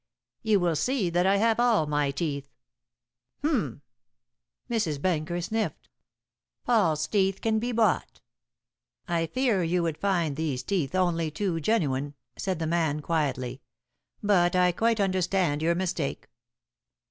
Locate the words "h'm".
3.43-3.83